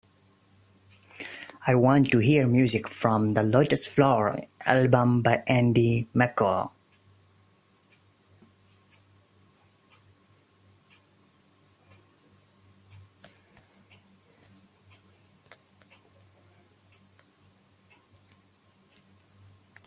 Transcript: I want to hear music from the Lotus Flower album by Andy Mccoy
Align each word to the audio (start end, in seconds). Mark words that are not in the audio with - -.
I 1.67 1.75
want 1.75 2.09
to 2.09 2.17
hear 2.17 2.47
music 2.47 2.87
from 2.87 3.35
the 3.35 3.43
Lotus 3.43 3.85
Flower 3.85 4.39
album 4.65 5.21
by 5.21 5.43
Andy 5.45 6.07
Mccoy 6.15 6.71